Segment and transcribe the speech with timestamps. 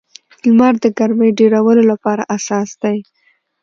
[0.47, 2.97] لمر د ګرمۍ ډېرولو لپاره اساس دی.